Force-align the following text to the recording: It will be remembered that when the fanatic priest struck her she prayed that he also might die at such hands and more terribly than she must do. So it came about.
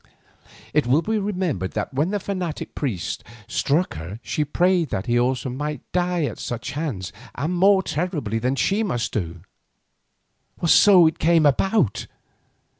It 0.73 0.87
will 0.87 1.03
be 1.03 1.19
remembered 1.19 1.73
that 1.73 1.93
when 1.93 2.09
the 2.09 2.19
fanatic 2.19 2.73
priest 2.73 3.23
struck 3.47 3.93
her 3.97 4.19
she 4.23 4.43
prayed 4.43 4.89
that 4.89 5.05
he 5.05 5.19
also 5.19 5.47
might 5.51 5.83
die 5.91 6.23
at 6.25 6.39
such 6.39 6.71
hands 6.71 7.13
and 7.35 7.53
more 7.53 7.83
terribly 7.83 8.39
than 8.39 8.55
she 8.55 8.81
must 8.81 9.11
do. 9.11 9.41
So 10.65 11.05
it 11.05 11.19
came 11.19 11.45
about. 11.45 12.07